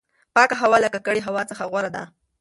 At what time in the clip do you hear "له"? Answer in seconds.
0.83-0.89